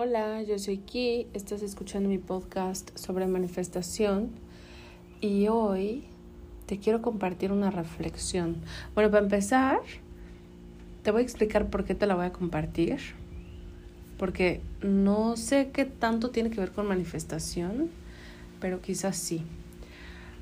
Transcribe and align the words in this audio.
Hola, 0.00 0.44
yo 0.44 0.60
soy 0.60 0.78
Ki, 0.78 1.26
estás 1.34 1.60
escuchando 1.60 2.08
mi 2.08 2.18
podcast 2.18 2.96
sobre 2.96 3.26
manifestación 3.26 4.30
y 5.20 5.48
hoy 5.48 6.04
te 6.66 6.78
quiero 6.78 7.02
compartir 7.02 7.50
una 7.50 7.72
reflexión. 7.72 8.58
Bueno, 8.94 9.10
para 9.10 9.24
empezar, 9.24 9.80
te 11.02 11.10
voy 11.10 11.22
a 11.22 11.24
explicar 11.24 11.68
por 11.68 11.84
qué 11.84 11.96
te 11.96 12.06
la 12.06 12.14
voy 12.14 12.26
a 12.26 12.32
compartir, 12.32 12.98
porque 14.18 14.60
no 14.82 15.36
sé 15.36 15.70
qué 15.72 15.84
tanto 15.84 16.30
tiene 16.30 16.50
que 16.50 16.60
ver 16.60 16.70
con 16.70 16.86
manifestación, 16.86 17.90
pero 18.60 18.80
quizás 18.80 19.16
sí. 19.16 19.42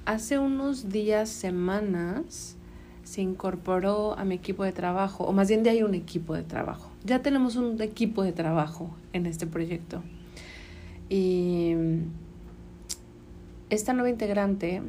Hace 0.04 0.38
unos 0.38 0.90
días, 0.90 1.30
semanas, 1.30 2.56
se 3.04 3.22
incorporó 3.22 4.18
a 4.18 4.26
mi 4.26 4.34
equipo 4.34 4.64
de 4.64 4.72
trabajo, 4.72 5.24
o 5.24 5.32
más 5.32 5.48
bien 5.48 5.64
ya 5.64 5.70
hay 5.70 5.82
un 5.82 5.94
equipo 5.94 6.34
de 6.34 6.42
trabajo. 6.42 6.90
Ya 7.06 7.22
tenemos 7.22 7.54
un 7.54 7.80
equipo 7.80 8.24
de 8.24 8.32
trabajo 8.32 8.90
en 9.12 9.26
este 9.26 9.46
proyecto. 9.46 10.02
Y 11.08 11.72
esta 13.70 13.92
nueva 13.92 14.10
integrante 14.10 14.82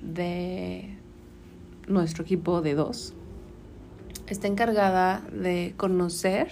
de 0.00 0.96
nuestro 1.86 2.24
equipo 2.24 2.62
de 2.62 2.74
dos 2.74 3.12
está 4.26 4.46
encargada 4.46 5.20
de 5.30 5.74
conocer 5.76 6.48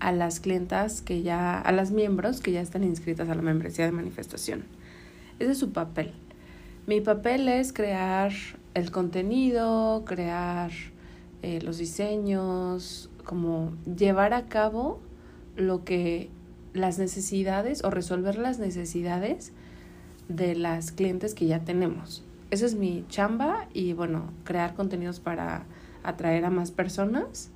a 0.00 0.12
las 0.12 0.38
clientas 0.38 1.00
que 1.00 1.22
ya, 1.22 1.58
a 1.58 1.72
las 1.72 1.90
miembros 1.90 2.42
que 2.42 2.52
ya 2.52 2.60
están 2.60 2.84
inscritas 2.84 3.30
a 3.30 3.34
la 3.34 3.40
membresía 3.40 3.86
de 3.86 3.92
manifestación. 3.92 4.64
Ese 5.38 5.52
es 5.52 5.58
su 5.58 5.72
papel. 5.72 6.12
Mi 6.86 7.00
papel 7.00 7.48
es 7.48 7.72
crear 7.72 8.32
el 8.74 8.90
contenido, 8.90 10.04
crear 10.04 10.72
eh, 11.40 11.60
los 11.62 11.78
diseños, 11.78 13.07
como 13.28 13.72
llevar 13.84 14.32
a 14.32 14.46
cabo 14.46 15.00
lo 15.54 15.84
que 15.84 16.30
las 16.72 16.98
necesidades 16.98 17.84
o 17.84 17.90
resolver 17.90 18.38
las 18.38 18.58
necesidades 18.58 19.52
de 20.28 20.54
las 20.54 20.92
clientes 20.92 21.34
que 21.34 21.44
ya 21.44 21.60
tenemos. 21.60 22.24
Esa 22.50 22.64
es 22.64 22.74
mi 22.74 23.04
chamba 23.10 23.68
y 23.74 23.92
bueno, 23.92 24.32
crear 24.44 24.74
contenidos 24.74 25.20
para 25.20 25.64
atraer 26.02 26.46
a 26.46 26.50
más 26.50 26.70
personas. 26.70 27.50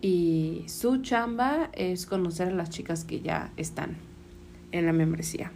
Y 0.00 0.64
su 0.66 0.96
chamba 0.96 1.70
es 1.74 2.04
conocer 2.04 2.48
a 2.48 2.52
las 2.52 2.68
chicas 2.68 3.04
que 3.04 3.20
ya 3.20 3.52
están 3.56 3.98
en 4.72 4.86
la 4.86 4.92
membresía. 4.92 5.52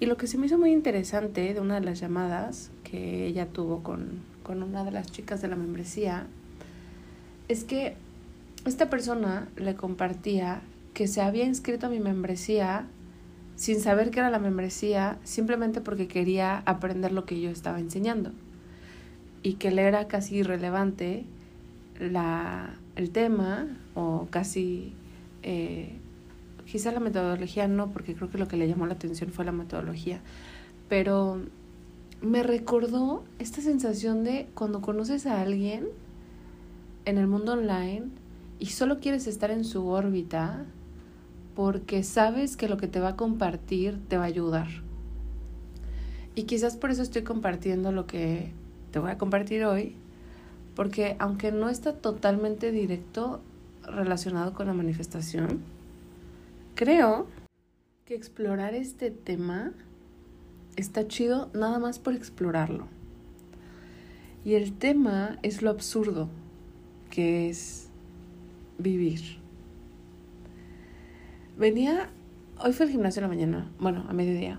Y 0.00 0.06
lo 0.06 0.16
que 0.16 0.26
se 0.26 0.36
me 0.36 0.46
hizo 0.46 0.58
muy 0.58 0.72
interesante 0.72 1.54
de 1.54 1.60
una 1.60 1.76
de 1.76 1.86
las 1.86 2.00
llamadas 2.00 2.72
que 2.82 3.24
ella 3.24 3.46
tuvo 3.46 3.84
con, 3.84 4.22
con 4.42 4.64
una 4.64 4.82
de 4.82 4.90
las 4.90 5.12
chicas 5.12 5.40
de 5.40 5.46
la 5.46 5.54
membresía 5.54 6.26
es 7.48 7.64
que 7.64 7.96
esta 8.64 8.88
persona 8.88 9.48
le 9.56 9.74
compartía 9.74 10.62
que 10.94 11.06
se 11.08 11.20
había 11.20 11.44
inscrito 11.44 11.86
a 11.86 11.90
mi 11.90 12.00
membresía 12.00 12.86
sin 13.56 13.80
saber 13.80 14.10
qué 14.10 14.20
era 14.20 14.30
la 14.30 14.38
membresía, 14.38 15.18
simplemente 15.22 15.80
porque 15.80 16.08
quería 16.08 16.58
aprender 16.66 17.12
lo 17.12 17.24
que 17.24 17.40
yo 17.40 17.50
estaba 17.50 17.78
enseñando. 17.78 18.32
Y 19.42 19.54
que 19.54 19.70
le 19.70 19.82
era 19.82 20.08
casi 20.08 20.36
irrelevante 20.36 21.24
la, 22.00 22.74
el 22.96 23.10
tema, 23.10 23.68
o 23.94 24.26
casi, 24.30 24.92
eh, 25.42 25.92
quizá 26.66 26.90
la 26.90 27.00
metodología 27.00 27.68
no, 27.68 27.90
porque 27.90 28.14
creo 28.14 28.30
que 28.30 28.38
lo 28.38 28.48
que 28.48 28.56
le 28.56 28.66
llamó 28.66 28.86
la 28.86 28.94
atención 28.94 29.30
fue 29.30 29.44
la 29.44 29.52
metodología, 29.52 30.20
pero 30.88 31.40
me 32.22 32.42
recordó 32.42 33.22
esta 33.38 33.60
sensación 33.60 34.24
de 34.24 34.48
cuando 34.54 34.80
conoces 34.80 35.26
a 35.26 35.42
alguien 35.42 35.86
en 37.04 37.18
el 37.18 37.26
mundo 37.26 37.52
online 37.52 38.06
y 38.58 38.66
solo 38.66 39.00
quieres 39.00 39.26
estar 39.26 39.50
en 39.50 39.64
su 39.64 39.86
órbita 39.88 40.64
porque 41.54 42.02
sabes 42.02 42.56
que 42.56 42.68
lo 42.68 42.76
que 42.76 42.88
te 42.88 43.00
va 43.00 43.10
a 43.10 43.16
compartir 43.16 43.98
te 44.08 44.16
va 44.16 44.24
a 44.24 44.26
ayudar. 44.26 44.68
Y 46.34 46.44
quizás 46.44 46.76
por 46.76 46.90
eso 46.90 47.02
estoy 47.02 47.22
compartiendo 47.22 47.92
lo 47.92 48.06
que 48.06 48.50
te 48.90 48.98
voy 48.98 49.10
a 49.10 49.18
compartir 49.18 49.64
hoy, 49.64 49.94
porque 50.74 51.16
aunque 51.18 51.52
no 51.52 51.68
está 51.68 51.94
totalmente 51.94 52.72
directo 52.72 53.40
relacionado 53.84 54.52
con 54.52 54.66
la 54.66 54.72
manifestación, 54.72 55.60
creo 56.74 57.26
que 58.04 58.14
explorar 58.14 58.74
este 58.74 59.10
tema 59.10 59.72
está 60.76 61.06
chido 61.06 61.50
nada 61.54 61.78
más 61.78 61.98
por 61.98 62.14
explorarlo. 62.14 62.88
Y 64.44 64.54
el 64.54 64.72
tema 64.72 65.38
es 65.42 65.62
lo 65.62 65.70
absurdo, 65.70 66.28
que 67.14 67.48
es 67.48 67.88
vivir. 68.78 69.20
Venía, 71.56 72.10
hoy 72.58 72.72
fue 72.72 72.86
al 72.86 72.92
gimnasio 72.92 73.20
en 73.20 73.22
la 73.22 73.28
mañana, 73.28 73.70
bueno, 73.78 74.04
a 74.08 74.12
mediodía, 74.12 74.58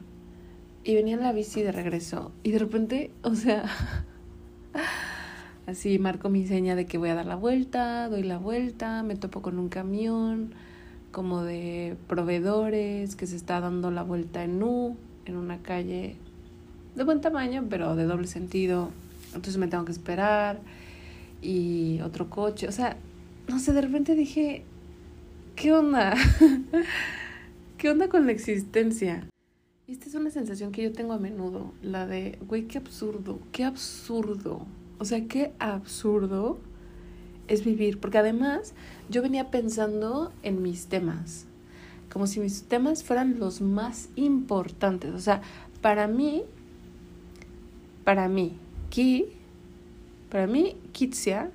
y 0.86 0.96
venía 0.96 1.16
en 1.16 1.22
la 1.22 1.34
bici 1.34 1.62
de 1.64 1.74
regreso, 1.74 2.32
y 2.44 2.52
de 2.52 2.60
repente, 2.60 3.12
o 3.24 3.36
sea, 3.36 3.66
así 5.68 6.00
marco 6.00 6.30
mi 6.30 6.48
seña 6.48 6.76
de 6.76 6.86
que 6.86 6.98
voy 6.98 7.10
a 7.10 7.16
dar 7.16 7.26
la 7.26 7.36
vuelta, 7.36 8.08
doy 8.08 8.24
la 8.24 8.38
vuelta, 8.38 9.04
me 9.04 9.18
topo 9.18 9.42
con 9.42 9.60
un 9.60 9.68
camión 9.68 10.54
como 11.12 11.44
de 11.44 11.98
proveedores 12.08 13.18
que 13.18 13.28
se 13.28 13.36
está 13.36 13.60
dando 13.60 13.92
la 13.92 14.04
vuelta 14.04 14.44
en 14.46 14.64
U, 14.64 14.96
en 15.26 15.36
una 15.36 15.62
calle 15.62 16.16
de 16.96 17.04
buen 17.04 17.20
tamaño, 17.20 17.66
pero 17.70 17.96
de 17.98 18.06
doble 18.06 18.28
sentido. 18.28 18.92
Entonces 19.28 19.58
me 19.58 19.68
tengo 19.68 19.84
que 19.86 19.92
esperar 19.92 20.60
y 21.46 22.02
otro 22.02 22.30
coche. 22.30 22.68
O 22.68 22.72
sea, 22.72 22.98
no 23.48 23.60
sé, 23.60 23.74
de 23.74 23.82
repente 23.82 24.16
dije, 24.16 24.64
¿qué 25.56 25.72
onda? 25.72 26.16
¿Qué 26.40 26.84
¿qué 27.78 27.90
onda 27.90 28.10
con 28.10 28.26
la 28.26 28.32
existencia? 28.32 29.28
Esta 29.88 30.10
es 30.10 30.16
una 30.16 30.32
sensación 30.32 30.72
que 30.72 30.82
yo 30.82 30.92
tengo 30.92 31.14
a 31.14 31.20
menudo, 31.20 31.72
la 31.84 32.08
de, 32.08 32.40
güey, 32.48 32.64
qué 32.64 32.80
absurdo, 32.80 33.40
qué 33.52 33.64
absurdo. 33.64 34.66
O 34.98 35.06
sea, 35.06 35.28
qué 35.28 35.54
absurdo 35.60 36.58
es 37.48 37.64
vivir, 37.64 38.00
porque 38.00 38.18
además 38.18 38.74
yo 39.10 39.22
venía 39.22 39.52
pensando 39.52 40.34
en 40.42 40.64
mis 40.64 40.88
temas, 40.88 41.46
como 42.12 42.26
si 42.26 42.40
mis 42.40 42.64
temas 42.64 43.04
fueran 43.04 43.40
los 43.40 43.62
más 43.62 44.10
importantes. 44.16 45.14
O 45.14 45.20
sea, 45.20 45.42
para 45.82 46.08
mí, 46.08 46.44
para 48.04 48.28
mí, 48.28 48.54
Ki, 48.90 49.35
para 50.36 50.48
mí, 50.48 50.76
Kitsia, 50.92 51.50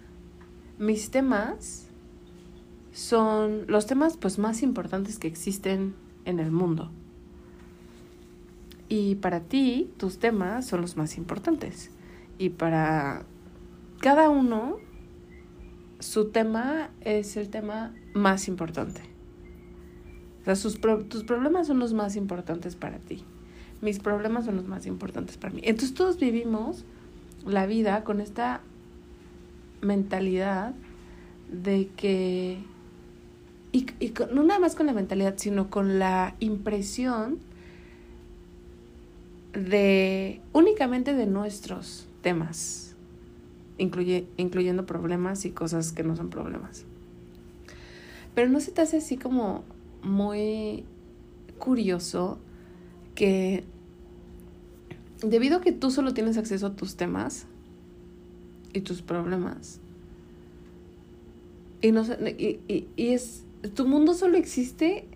mis 0.78 1.10
temas 1.10 1.86
son 2.92 3.66
los 3.66 3.84
temas 3.84 4.16
pues 4.16 4.38
más 4.38 4.62
importantes 4.62 5.18
que 5.18 5.28
existen 5.28 5.94
en 6.24 6.38
el 6.40 6.50
mundo. 6.50 6.90
Y 8.88 9.16
para 9.16 9.40
ti, 9.40 9.90
tus 9.98 10.18
temas 10.18 10.66
son 10.66 10.80
los 10.80 10.96
más 10.96 11.18
importantes. 11.18 11.90
Y 12.38 12.48
para 12.48 13.26
cada 14.00 14.30
uno, 14.30 14.78
su 15.98 16.30
tema 16.30 16.88
es 17.02 17.36
el 17.36 17.50
tema 17.50 17.92
más 18.14 18.48
importante. 18.48 19.02
O 20.40 20.44
sea, 20.46 20.56
sus 20.56 20.80
tus 21.10 21.24
problemas 21.24 21.66
son 21.66 21.80
los 21.80 21.92
más 21.92 22.16
importantes 22.16 22.76
para 22.76 22.96
ti. 22.96 23.24
Mis 23.82 23.98
problemas 23.98 24.46
son 24.46 24.56
los 24.56 24.66
más 24.66 24.86
importantes 24.86 25.36
para 25.36 25.52
mí. 25.52 25.60
Entonces 25.64 25.92
todos 25.92 26.18
vivimos 26.18 26.86
la 27.44 27.66
vida 27.66 28.04
con 28.04 28.22
esta 28.22 28.62
mentalidad 29.80 30.74
de 31.50 31.88
que, 31.96 32.58
y, 33.72 33.86
y 33.98 34.12
no 34.32 34.42
nada 34.42 34.60
más 34.60 34.74
con 34.74 34.86
la 34.86 34.92
mentalidad, 34.92 35.34
sino 35.36 35.70
con 35.70 35.98
la 35.98 36.36
impresión 36.40 37.38
de 39.52 40.40
únicamente 40.52 41.14
de 41.14 41.26
nuestros 41.26 42.06
temas, 42.22 42.94
incluye, 43.78 44.26
incluyendo 44.36 44.86
problemas 44.86 45.44
y 45.44 45.50
cosas 45.50 45.92
que 45.92 46.02
no 46.02 46.16
son 46.16 46.30
problemas. 46.30 46.84
Pero 48.34 48.48
no 48.48 48.60
se 48.60 48.70
te 48.70 48.82
hace 48.82 48.98
así 48.98 49.16
como 49.16 49.64
muy 50.02 50.84
curioso 51.58 52.38
que 53.14 53.64
debido 55.22 55.58
a 55.58 55.60
que 55.60 55.72
tú 55.72 55.90
solo 55.90 56.14
tienes 56.14 56.38
acceso 56.38 56.68
a 56.68 56.76
tus 56.76 56.96
temas 56.96 57.46
y 58.72 58.81
tus 58.81 59.02
problemas, 59.02 59.81
y, 61.82 61.93
no, 61.93 62.02
y, 62.02 62.61
y, 62.69 62.88
y 62.96 63.08
es, 63.08 63.44
tu 63.75 63.87
mundo 63.87 64.14
solo 64.14 64.37
existe 64.37 65.06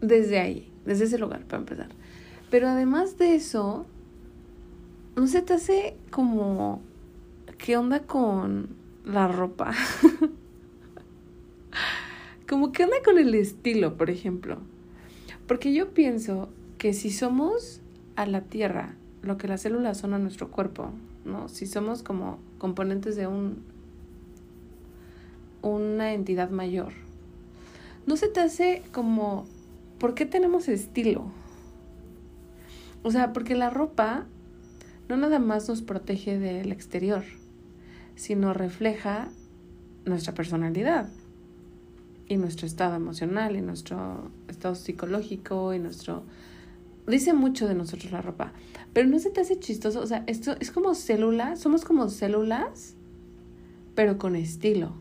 desde 0.00 0.38
ahí, 0.38 0.70
desde 0.84 1.04
ese 1.04 1.18
lugar, 1.18 1.44
para 1.44 1.58
empezar. 1.58 1.88
Pero 2.50 2.68
además 2.68 3.18
de 3.18 3.34
eso, 3.34 3.86
¿no 5.16 5.26
se 5.26 5.42
te 5.42 5.54
hace 5.54 5.96
como... 6.10 6.80
¿Qué 7.58 7.76
onda 7.76 8.00
con 8.00 8.68
la 9.04 9.26
ropa? 9.26 9.72
como 12.48 12.70
qué 12.70 12.84
onda 12.84 12.98
con 13.04 13.18
el 13.18 13.34
estilo, 13.34 13.96
por 13.96 14.10
ejemplo. 14.10 14.58
Porque 15.48 15.74
yo 15.74 15.92
pienso 15.92 16.50
que 16.78 16.92
si 16.92 17.10
somos 17.10 17.80
a 18.14 18.26
la 18.26 18.42
Tierra 18.42 18.94
lo 19.22 19.36
que 19.36 19.48
las 19.48 19.62
células 19.62 19.98
son 19.98 20.14
a 20.14 20.18
nuestro 20.18 20.52
cuerpo, 20.52 20.92
¿no? 21.28 21.48
Si 21.48 21.66
somos 21.66 22.02
como 22.02 22.38
componentes 22.58 23.16
de 23.16 23.26
un 23.26 23.62
una 25.62 26.12
entidad 26.14 26.50
mayor. 26.50 26.92
¿No 28.06 28.16
se 28.16 28.28
te 28.28 28.40
hace 28.40 28.82
como 28.92 29.46
¿por 29.98 30.14
qué 30.14 30.26
tenemos 30.26 30.68
estilo? 30.68 31.30
O 33.02 33.10
sea, 33.10 33.32
porque 33.32 33.54
la 33.54 33.70
ropa 33.70 34.26
no 35.08 35.16
nada 35.16 35.38
más 35.38 35.68
nos 35.68 35.82
protege 35.82 36.38
del 36.38 36.72
exterior, 36.72 37.24
sino 38.14 38.52
refleja 38.52 39.28
nuestra 40.04 40.34
personalidad 40.34 41.08
y 42.26 42.36
nuestro 42.36 42.66
estado 42.66 42.96
emocional 42.96 43.56
y 43.56 43.62
nuestro 43.62 44.30
estado 44.48 44.74
psicológico 44.74 45.74
y 45.74 45.78
nuestro... 45.78 46.22
Dice 47.08 47.32
mucho 47.32 47.66
de 47.66 47.74
nosotros 47.74 48.12
la 48.12 48.20
ropa, 48.20 48.52
pero 48.92 49.08
no 49.08 49.18
se 49.18 49.30
te 49.30 49.40
hace 49.40 49.58
chistoso, 49.58 50.00
o 50.00 50.06
sea, 50.06 50.24
esto 50.26 50.54
es 50.60 50.70
como 50.70 50.94
células, 50.94 51.58
somos 51.58 51.84
como 51.84 52.08
células, 52.10 52.94
pero 53.94 54.18
con 54.18 54.36
estilo. 54.36 54.92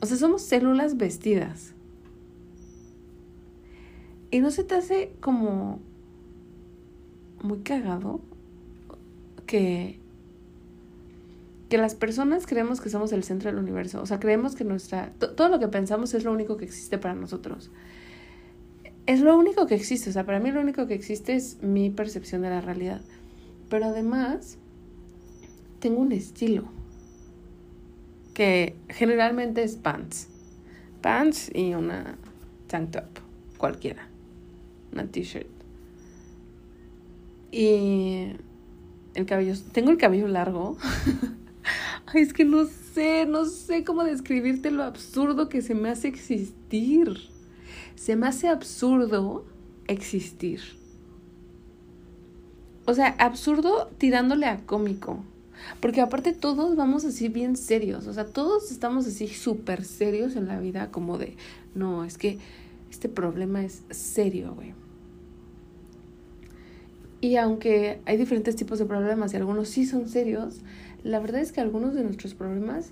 O 0.00 0.06
sea, 0.06 0.16
somos 0.16 0.42
células 0.42 0.96
vestidas. 0.96 1.74
Y 4.32 4.40
no 4.40 4.50
se 4.50 4.64
te 4.64 4.74
hace 4.74 5.12
como 5.20 5.80
muy 7.42 7.58
cagado 7.58 8.20
que 9.46 10.00
que 11.68 11.78
las 11.78 11.94
personas 11.94 12.46
creemos 12.46 12.82
que 12.82 12.90
somos 12.90 13.12
el 13.12 13.24
centro 13.24 13.50
del 13.50 13.58
universo, 13.58 14.02
o 14.02 14.04
sea, 14.04 14.20
creemos 14.20 14.54
que 14.54 14.62
nuestra 14.62 15.10
todo 15.12 15.48
lo 15.48 15.58
que 15.58 15.68
pensamos 15.68 16.12
es 16.12 16.22
lo 16.22 16.30
único 16.30 16.58
que 16.58 16.66
existe 16.66 16.98
para 16.98 17.14
nosotros. 17.14 17.70
Es 19.12 19.20
lo 19.20 19.36
único 19.36 19.66
que 19.66 19.74
existe, 19.74 20.08
o 20.08 20.12
sea, 20.14 20.24
para 20.24 20.40
mí 20.40 20.50
lo 20.52 20.62
único 20.62 20.86
que 20.86 20.94
existe 20.94 21.34
es 21.34 21.62
mi 21.62 21.90
percepción 21.90 22.40
de 22.40 22.48
la 22.48 22.62
realidad. 22.62 23.02
Pero 23.68 23.84
además 23.84 24.56
tengo 25.80 26.00
un 26.00 26.12
estilo 26.12 26.64
que 28.32 28.74
generalmente 28.88 29.64
es 29.64 29.76
pants. 29.76 30.28
Pants 31.02 31.50
y 31.54 31.74
una 31.74 32.16
tank 32.68 32.92
top, 32.92 33.04
cualquiera 33.58 34.08
una 34.94 35.04
t-shirt. 35.04 35.46
Y 37.50 38.28
el 39.12 39.26
cabello, 39.26 39.52
tengo 39.72 39.90
el 39.90 39.98
cabello 39.98 40.26
largo. 40.26 40.78
Ay, 42.06 42.22
es 42.22 42.32
que 42.32 42.46
no 42.46 42.64
sé, 42.64 43.26
no 43.26 43.44
sé 43.44 43.84
cómo 43.84 44.04
describirte 44.04 44.70
lo 44.70 44.84
absurdo 44.84 45.50
que 45.50 45.60
se 45.60 45.74
me 45.74 45.90
hace 45.90 46.08
existir. 46.08 47.30
Se 47.94 48.16
me 48.16 48.26
hace 48.26 48.48
absurdo 48.48 49.44
existir. 49.86 50.60
O 52.84 52.94
sea, 52.94 53.08
absurdo 53.18 53.90
tirándole 53.98 54.46
a 54.46 54.58
cómico. 54.66 55.24
Porque 55.80 56.00
aparte 56.00 56.32
todos 56.32 56.76
vamos 56.76 57.04
así 57.04 57.28
bien 57.28 57.56
serios. 57.56 58.06
O 58.06 58.12
sea, 58.12 58.26
todos 58.26 58.70
estamos 58.70 59.06
así 59.06 59.28
súper 59.28 59.84
serios 59.84 60.36
en 60.36 60.48
la 60.48 60.58
vida 60.58 60.90
como 60.90 61.18
de, 61.18 61.36
no, 61.74 62.04
es 62.04 62.18
que 62.18 62.38
este 62.90 63.08
problema 63.08 63.64
es 63.64 63.82
serio, 63.90 64.54
güey. 64.54 64.74
Y 67.20 67.36
aunque 67.36 68.00
hay 68.04 68.16
diferentes 68.16 68.56
tipos 68.56 68.80
de 68.80 68.84
problemas 68.84 69.32
y 69.32 69.36
algunos 69.36 69.68
sí 69.68 69.86
son 69.86 70.08
serios, 70.08 70.60
la 71.04 71.20
verdad 71.20 71.40
es 71.40 71.52
que 71.52 71.60
algunos 71.60 71.94
de 71.94 72.02
nuestros 72.02 72.34
problemas 72.34 72.90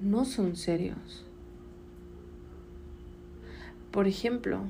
no 0.00 0.24
son 0.24 0.54
serios. 0.54 1.24
Por 3.92 4.08
ejemplo, 4.08 4.62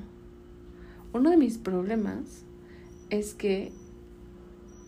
uno 1.13 1.29
de 1.31 1.37
mis 1.37 1.57
problemas 1.57 2.45
es 3.09 3.33
que 3.33 3.71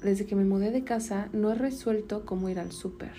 desde 0.03 0.25
que 0.25 0.35
me 0.35 0.45
mudé 0.45 0.71
de 0.71 0.83
casa 0.83 1.29
no 1.33 1.51
he 1.51 1.55
resuelto 1.55 2.25
cómo 2.25 2.49
ir 2.49 2.59
al 2.59 2.71
súper. 2.71 3.13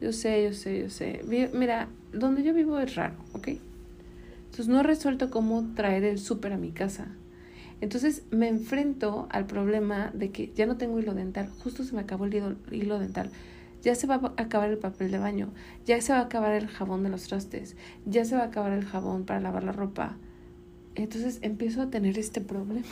Yo 0.00 0.12
sé, 0.12 0.44
yo 0.44 0.54
sé, 0.54 0.80
yo 0.80 0.90
sé. 0.90 1.22
Mira, 1.52 1.88
donde 2.12 2.42
yo 2.42 2.54
vivo 2.54 2.78
es 2.78 2.94
raro, 2.94 3.16
¿ok? 3.32 3.48
Entonces 4.44 4.68
no 4.68 4.80
he 4.80 4.82
resuelto 4.82 5.28
cómo 5.30 5.74
traer 5.74 6.04
el 6.04 6.18
súper 6.18 6.52
a 6.52 6.56
mi 6.56 6.70
casa. 6.70 7.08
Entonces 7.80 8.22
me 8.30 8.48
enfrento 8.48 9.28
al 9.30 9.46
problema 9.46 10.10
de 10.14 10.30
que 10.30 10.52
ya 10.54 10.66
no 10.66 10.76
tengo 10.76 10.98
hilo 10.98 11.14
dental, 11.14 11.48
justo 11.62 11.84
se 11.84 11.94
me 11.94 12.00
acabó 12.00 12.24
el 12.24 12.56
hilo, 12.70 12.98
dental, 12.98 13.30
ya 13.82 13.94
se 13.94 14.08
va 14.08 14.16
a 14.16 14.42
acabar 14.42 14.68
el 14.70 14.78
papel 14.78 15.12
de 15.12 15.18
baño, 15.18 15.50
ya 15.86 16.00
se 16.00 16.12
va 16.12 16.18
a 16.18 16.22
acabar 16.22 16.54
el 16.54 16.66
jabón 16.66 17.04
de 17.04 17.10
los 17.10 17.28
trastes, 17.28 17.76
ya 18.04 18.24
se 18.24 18.34
va 18.34 18.42
a 18.42 18.46
acabar 18.46 18.72
el 18.72 18.84
jabón 18.84 19.24
para 19.24 19.40
lavar 19.40 19.62
la 19.62 19.72
ropa. 19.72 20.16
Entonces 20.98 21.38
empiezo 21.42 21.82
a 21.82 21.90
tener 21.90 22.18
este 22.18 22.40
problema. 22.40 22.86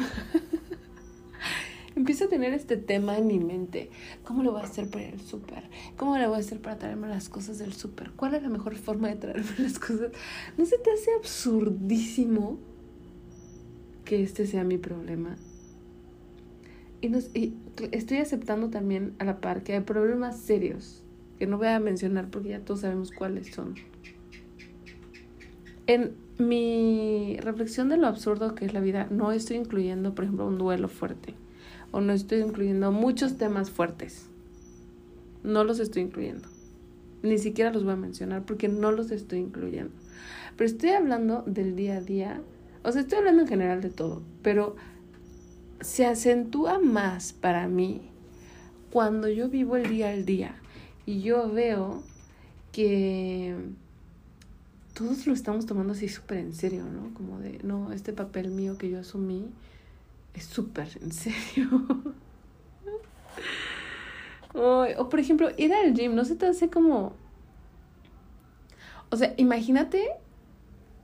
empiezo 1.96 2.24
a 2.24 2.28
tener 2.28 2.54
este 2.54 2.76
tema 2.76 3.18
en 3.18 3.26
mi 3.26 3.38
mente. 3.38 3.90
¿Cómo 4.24 4.42
lo 4.42 4.52
voy 4.52 4.62
a 4.62 4.64
hacer 4.64 4.88
para 4.88 5.04
el 5.04 5.20
súper? 5.20 5.64
¿Cómo 5.96 6.16
lo 6.16 6.28
voy 6.28 6.38
a 6.38 6.40
hacer 6.40 6.60
para 6.60 6.78
traerme 6.78 7.08
las 7.08 7.28
cosas 7.28 7.58
del 7.58 7.74
súper? 7.74 8.12
¿Cuál 8.12 8.34
es 8.34 8.42
la 8.42 8.48
mejor 8.48 8.76
forma 8.76 9.08
de 9.08 9.16
traerme 9.16 9.50
las 9.58 9.78
cosas? 9.78 10.12
¿No 10.56 10.64
se 10.64 10.78
te 10.78 10.90
hace 10.90 11.10
absurdísimo 11.18 12.58
que 14.06 14.22
este 14.22 14.46
sea 14.46 14.64
mi 14.64 14.78
problema. 14.78 15.36
Y, 17.02 17.10
nos, 17.10 17.28
y 17.36 17.52
estoy 17.92 18.18
aceptando 18.18 18.70
también 18.70 19.14
a 19.18 19.24
la 19.24 19.42
par 19.42 19.62
que 19.62 19.74
hay 19.74 19.80
problemas 19.80 20.40
serios, 20.40 21.02
que 21.38 21.46
no 21.46 21.58
voy 21.58 21.66
a 21.66 21.78
mencionar 21.78 22.30
porque 22.30 22.50
ya 22.50 22.60
todos 22.60 22.80
sabemos 22.80 23.10
cuáles 23.10 23.48
son. 23.48 23.74
En 25.86 26.14
mi 26.38 27.38
reflexión 27.40 27.88
de 27.88 27.96
lo 27.96 28.06
absurdo 28.06 28.54
que 28.54 28.64
es 28.66 28.74
la 28.74 28.80
vida, 28.80 29.06
no 29.10 29.32
estoy 29.32 29.56
incluyendo, 29.56 30.14
por 30.14 30.24
ejemplo, 30.24 30.46
un 30.46 30.58
duelo 30.58 30.88
fuerte. 30.88 31.34
O 31.92 32.00
no 32.00 32.12
estoy 32.12 32.40
incluyendo 32.40 32.92
muchos 32.92 33.38
temas 33.38 33.70
fuertes. 33.70 34.28
No 35.42 35.64
los 35.64 35.78
estoy 35.78 36.02
incluyendo. 36.02 36.48
Ni 37.22 37.38
siquiera 37.38 37.72
los 37.72 37.84
voy 37.84 37.94
a 37.94 37.96
mencionar 37.96 38.44
porque 38.44 38.68
no 38.68 38.92
los 38.92 39.10
estoy 39.10 39.38
incluyendo. 39.38 39.92
Pero 40.56 40.68
estoy 40.68 40.90
hablando 40.90 41.42
del 41.46 41.76
día 41.76 41.96
a 41.96 42.00
día, 42.00 42.40
o 42.82 42.92
sea, 42.92 43.02
estoy 43.02 43.18
hablando 43.18 43.42
en 43.42 43.48
general 43.48 43.80
de 43.80 43.90
todo, 43.90 44.22
pero 44.42 44.76
se 45.80 46.06
acentúa 46.06 46.78
más 46.78 47.32
para 47.32 47.68
mí 47.68 48.10
cuando 48.90 49.28
yo 49.28 49.48
vivo 49.48 49.76
el 49.76 49.88
día 49.88 50.10
al 50.10 50.24
día 50.24 50.56
y 51.04 51.20
yo 51.20 51.50
veo 51.50 52.02
que 52.72 53.54
todos 54.96 55.26
lo 55.26 55.34
estamos 55.34 55.66
tomando 55.66 55.92
así 55.92 56.08
súper 56.08 56.38
en 56.38 56.54
serio, 56.54 56.84
¿no? 56.84 57.12
Como 57.12 57.38
de, 57.38 57.60
no, 57.62 57.92
este 57.92 58.14
papel 58.14 58.48
mío 58.50 58.78
que 58.78 58.88
yo 58.88 59.00
asumí 59.00 59.50
es 60.32 60.44
súper 60.44 60.88
en 61.02 61.12
serio. 61.12 61.68
o 64.54 65.08
por 65.10 65.20
ejemplo, 65.20 65.50
ir 65.58 65.74
al 65.74 65.92
gym, 65.92 66.14
¿no 66.14 66.24
se 66.24 66.34
te 66.34 66.46
hace 66.46 66.70
como... 66.70 67.12
O 69.10 69.16
sea, 69.16 69.34
imagínate 69.36 70.02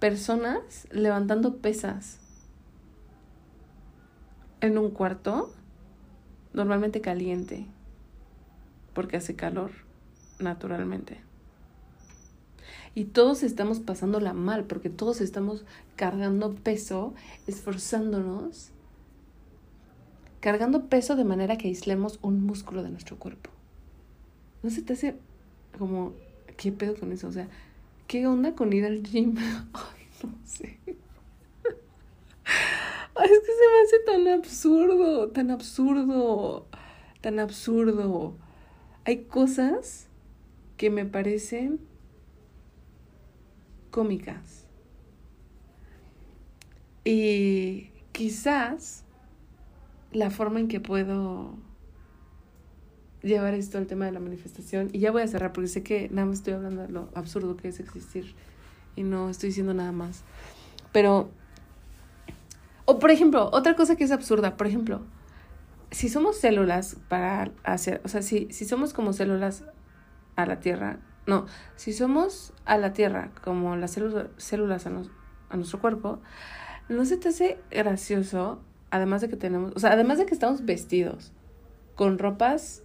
personas 0.00 0.88
levantando 0.90 1.58
pesas 1.58 2.18
en 4.62 4.78
un 4.78 4.90
cuarto 4.90 5.52
normalmente 6.54 7.02
caliente 7.02 7.66
porque 8.94 9.18
hace 9.18 9.36
calor 9.36 9.70
naturalmente. 10.38 11.20
Y 12.94 13.04
todos 13.04 13.42
estamos 13.42 13.80
pasándola 13.80 14.34
mal 14.34 14.64
porque 14.64 14.90
todos 14.90 15.20
estamos 15.20 15.64
cargando 15.96 16.54
peso, 16.54 17.14
esforzándonos, 17.46 18.70
cargando 20.40 20.86
peso 20.86 21.16
de 21.16 21.24
manera 21.24 21.56
que 21.56 21.68
aislemos 21.68 22.18
un 22.20 22.44
músculo 22.44 22.82
de 22.82 22.90
nuestro 22.90 23.18
cuerpo. 23.18 23.50
¿No 24.62 24.68
se 24.68 24.82
te 24.82 24.92
hace 24.92 25.16
como, 25.78 26.12
qué 26.58 26.70
pedo 26.70 26.94
con 26.94 27.12
eso? 27.12 27.28
O 27.28 27.32
sea, 27.32 27.48
¿qué 28.06 28.26
onda 28.26 28.54
con 28.54 28.72
ir 28.72 28.84
al 28.84 29.02
gym? 29.02 29.36
Ay, 29.72 30.06
no 30.22 30.34
sé. 30.44 30.78
Ay, 33.14 33.28
es 33.30 33.40
que 33.40 33.46
se 33.46 33.68
me 33.68 33.82
hace 33.84 33.98
tan 34.04 34.28
absurdo, 34.38 35.28
tan 35.30 35.50
absurdo, 35.50 36.66
tan 37.22 37.38
absurdo. 37.38 38.34
Hay 39.04 39.24
cosas 39.24 40.08
que 40.76 40.90
me 40.90 41.06
parecen 41.06 41.80
cómicas. 43.92 44.66
Y 47.04 47.90
quizás 48.10 49.04
la 50.10 50.30
forma 50.30 50.58
en 50.58 50.66
que 50.66 50.80
puedo 50.80 51.54
llevar 53.22 53.54
esto 53.54 53.78
al 53.78 53.86
tema 53.86 54.06
de 54.06 54.12
la 54.12 54.18
manifestación, 54.18 54.90
y 54.92 54.98
ya 54.98 55.12
voy 55.12 55.22
a 55.22 55.28
cerrar 55.28 55.52
porque 55.52 55.68
sé 55.68 55.84
que 55.84 56.08
nada 56.10 56.26
más 56.26 56.38
estoy 56.38 56.54
hablando 56.54 56.82
de 56.82 56.88
lo 56.88 57.08
absurdo 57.14 57.56
que 57.56 57.68
es 57.68 57.78
existir 57.78 58.34
y 58.96 59.04
no 59.04 59.30
estoy 59.30 59.50
diciendo 59.50 59.74
nada 59.74 59.92
más. 59.92 60.24
Pero, 60.90 61.30
o 62.84 62.98
por 62.98 63.10
ejemplo, 63.10 63.48
otra 63.52 63.76
cosa 63.76 63.94
que 63.94 64.04
es 64.04 64.10
absurda, 64.10 64.56
por 64.56 64.66
ejemplo, 64.66 65.02
si 65.92 66.08
somos 66.08 66.38
células 66.38 66.96
para 67.08 67.52
hacer, 67.62 68.00
o 68.04 68.08
sea, 68.08 68.22
si, 68.22 68.48
si 68.50 68.64
somos 68.64 68.92
como 68.92 69.12
células 69.12 69.64
a 70.36 70.46
la 70.46 70.60
Tierra, 70.60 70.98
no, 71.26 71.46
si 71.76 71.92
somos 71.92 72.52
a 72.64 72.78
la 72.78 72.92
Tierra 72.92 73.30
como 73.44 73.76
las 73.76 73.92
células 73.92 74.86
a, 74.86 74.90
a 75.50 75.56
nuestro 75.56 75.80
cuerpo, 75.80 76.20
¿no 76.88 77.04
se 77.04 77.16
te 77.16 77.28
hace 77.28 77.58
gracioso? 77.70 78.60
Además 78.90 79.20
de 79.22 79.28
que 79.28 79.36
tenemos, 79.36 79.72
o 79.74 79.78
sea, 79.78 79.92
además 79.92 80.18
de 80.18 80.26
que 80.26 80.34
estamos 80.34 80.64
vestidos 80.64 81.32
con 81.94 82.18
ropas 82.18 82.82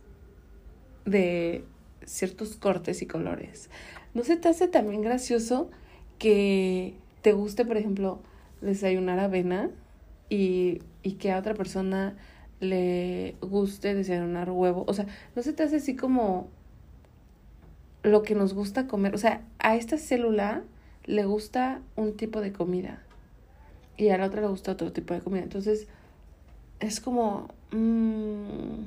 de 1.06 1.66
ciertos 2.06 2.56
cortes 2.56 3.02
y 3.02 3.08
colores, 3.08 3.70
¿no 4.14 4.24
se 4.24 4.38
te 4.38 4.50
hace 4.50 4.68
también 4.68 5.02
gracioso 5.02 5.70
que 6.20 6.96
te 7.22 7.34
guste, 7.34 7.66
por 7.66 7.78
ejemplo, 7.78 8.22
desayunar 8.62 9.20
avena 9.20 9.70
y, 10.30 10.80
y 11.04 11.14
que 11.14 11.32
a 11.32 11.40
otra 11.40 11.54
persona 11.54 12.16
le 12.60 13.36
guste 13.42 13.94
desayunar 13.94 14.50
huevo. 14.50 14.84
O 14.88 14.94
sea, 14.94 15.06
no 15.36 15.42
se 15.42 15.54
te 15.54 15.64
hace 15.64 15.78
así 15.78 15.96
como 15.96 16.50
lo 18.08 18.24
que 18.24 18.36
nos 18.36 18.54
gusta 18.54 18.88
comer. 18.88 19.16
O 19.16 19.18
sea, 19.18 19.42
a 19.60 19.76
esta 19.76 19.98
célula 19.98 20.64
le 21.06 21.26
gusta 21.26 21.82
un 21.96 22.16
tipo 22.16 22.42
de 22.42 22.54
comida 22.54 23.02
y 23.98 24.10
a 24.10 24.18
la 24.18 24.28
otra 24.28 24.42
le 24.42 24.48
gusta 24.48 24.72
otro 24.72 24.92
tipo 24.92 25.14
de 25.14 25.22
comida. 25.22 25.44
Entonces, 25.44 25.88
es 26.80 27.00
como... 27.00 27.48
Mmm, 27.72 28.86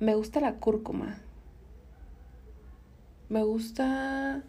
me 0.00 0.14
gusta 0.14 0.40
la 0.40 0.54
cúrcuma. 0.54 1.18
Me 3.28 3.42
gusta... 3.42 4.42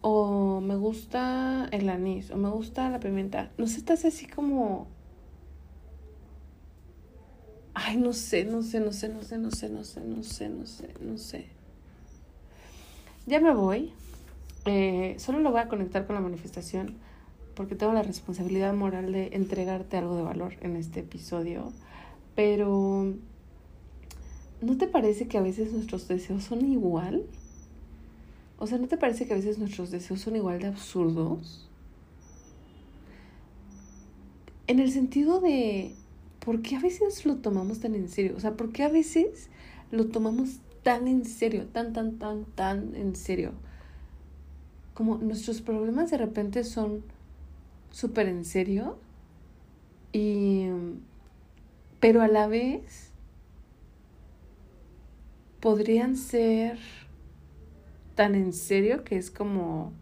O 0.00 0.60
me 0.60 0.76
gusta 0.76 1.68
el 1.72 1.88
anís. 1.88 2.30
O 2.30 2.36
me 2.36 2.48
gusta 2.50 2.88
la 2.88 3.00
pimienta. 3.00 3.50
No 3.58 3.66
te 3.66 3.92
hace 3.92 4.08
así 4.08 4.26
como 4.26 4.86
Ay, 7.80 7.96
no 7.96 8.12
sé, 8.12 8.44
no 8.44 8.60
sé, 8.62 8.80
no 8.80 8.92
sé, 8.92 9.08
no 9.08 9.22
sé, 9.22 9.38
no 9.38 9.52
sé, 9.52 9.68
no 9.68 9.84
sé, 9.84 10.00
no 10.00 10.22
sé, 10.24 10.48
no 10.48 10.66
sé, 10.66 10.94
no 11.00 11.16
sé. 11.16 11.57
Ya 13.28 13.40
me 13.40 13.52
voy. 13.52 13.92
Eh, 14.64 15.14
solo 15.18 15.40
lo 15.40 15.50
voy 15.50 15.60
a 15.60 15.68
conectar 15.68 16.06
con 16.06 16.14
la 16.14 16.22
manifestación 16.22 16.96
porque 17.54 17.74
tengo 17.74 17.92
la 17.92 18.02
responsabilidad 18.02 18.72
moral 18.72 19.12
de 19.12 19.28
entregarte 19.32 19.98
algo 19.98 20.16
de 20.16 20.22
valor 20.22 20.54
en 20.62 20.76
este 20.76 21.00
episodio. 21.00 21.74
Pero, 22.34 23.12
¿no 24.62 24.78
te 24.78 24.86
parece 24.86 25.28
que 25.28 25.36
a 25.36 25.42
veces 25.42 25.74
nuestros 25.74 26.08
deseos 26.08 26.44
son 26.44 26.64
igual? 26.64 27.26
O 28.58 28.66
sea, 28.66 28.78
¿no 28.78 28.88
te 28.88 28.96
parece 28.96 29.26
que 29.26 29.34
a 29.34 29.36
veces 29.36 29.58
nuestros 29.58 29.90
deseos 29.90 30.22
son 30.22 30.34
igual 30.34 30.60
de 30.60 30.68
absurdos? 30.68 31.68
En 34.66 34.78
el 34.78 34.90
sentido 34.90 35.42
de 35.42 35.94
¿por 36.40 36.62
qué 36.62 36.76
a 36.76 36.80
veces 36.80 37.26
lo 37.26 37.36
tomamos 37.36 37.80
tan 37.80 37.94
en 37.94 38.08
serio? 38.08 38.32
O 38.38 38.40
sea, 38.40 38.54
¿por 38.54 38.72
qué 38.72 38.84
a 38.84 38.88
veces 38.88 39.50
lo 39.90 40.06
tomamos 40.06 40.60
tan 40.88 41.06
en 41.06 41.26
serio, 41.26 41.66
tan, 41.66 41.92
tan, 41.92 42.18
tan, 42.18 42.46
tan 42.46 42.94
en 42.94 43.14
serio? 43.14 43.52
Como 44.94 45.18
nuestros 45.18 45.60
problemas 45.60 46.10
de 46.10 46.16
repente 46.16 46.64
son 46.64 47.04
súper 47.90 48.26
en 48.26 48.46
serio 48.46 48.98
y... 50.14 50.68
Pero 52.00 52.22
a 52.22 52.28
la 52.28 52.46
vez 52.46 53.10
podrían 55.60 56.16
ser 56.16 56.78
tan 58.14 58.34
en 58.34 58.54
serio 58.54 59.04
que 59.04 59.18
es 59.18 59.30
como... 59.30 59.92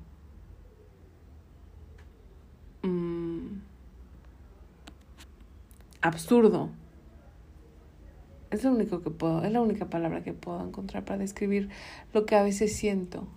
Mm, 2.83 3.59
absurdo. 6.00 6.71
Es 8.56 8.64
lo 8.64 8.70
único 8.70 9.02
que 9.02 9.10
puedo, 9.10 9.44
es 9.44 9.52
la 9.52 9.60
única 9.60 9.90
palabra 9.90 10.25
que 10.25 10.32
puedo 10.32 10.66
encontrar 10.66 11.04
para 11.04 11.18
describir 11.18 11.68
lo 12.14 12.25
que 12.25 12.36
a 12.36 12.42
veces 12.42 12.75
siento. 12.75 13.28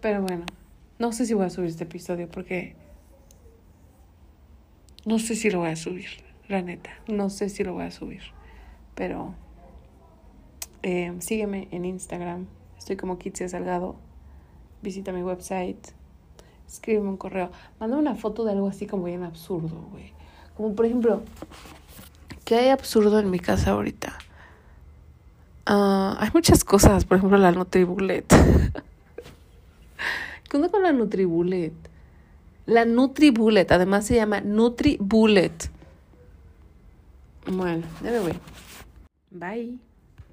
Pero 0.00 0.22
bueno, 0.22 0.44
no 0.98 1.12
sé 1.12 1.24
si 1.24 1.34
voy 1.34 1.46
a 1.46 1.50
subir 1.50 1.70
este 1.70 1.84
episodio 1.84 2.28
porque 2.28 2.74
no 5.06 5.20
sé 5.20 5.36
si 5.36 5.52
lo 5.52 5.60
voy 5.60 5.70
a 5.70 5.76
subir, 5.76 6.08
la 6.48 6.62
neta. 6.62 6.90
No 7.06 7.30
sé 7.30 7.48
si 7.48 7.62
lo 7.62 7.74
voy 7.74 7.84
a 7.84 7.92
subir. 7.92 8.22
Pero 8.96 9.36
eh, 10.82 11.14
sígueme 11.20 11.68
en 11.70 11.84
Instagram. 11.84 12.48
Estoy 12.76 12.96
como 12.96 13.18
Kitsia 13.20 13.48
Salgado. 13.48 13.94
Visita 14.82 15.12
mi 15.12 15.22
website 15.22 15.94
escríbeme 16.72 17.08
un 17.08 17.16
correo. 17.16 17.50
Manda 17.78 17.96
una 17.96 18.14
foto 18.14 18.44
de 18.44 18.52
algo 18.52 18.66
así 18.66 18.86
como 18.86 19.04
bien 19.04 19.22
absurdo, 19.22 19.86
güey. 19.92 20.12
Como 20.56 20.74
por 20.74 20.86
ejemplo, 20.86 21.22
¿qué 22.44 22.56
hay 22.56 22.68
absurdo 22.68 23.18
en 23.18 23.30
mi 23.30 23.38
casa 23.38 23.70
ahorita? 23.72 24.18
Ah, 25.66 26.16
hay 26.20 26.30
muchas 26.34 26.64
cosas, 26.64 27.04
por 27.04 27.18
ejemplo, 27.18 27.38
la 27.38 27.52
Nutribullet. 27.52 28.26
¿Qué 30.48 30.56
onda 30.56 30.68
con 30.68 30.82
la 30.82 30.92
Nutribullet? 30.92 31.72
La 32.66 32.84
Nutribullet, 32.84 33.70
además 33.72 34.06
se 34.06 34.16
llama 34.16 34.40
Nutribullet. 34.40 35.70
Bueno, 37.46 37.86
ya 38.02 38.10
me 38.10 38.20
voy. 38.20 38.34
Bye. 39.30 39.91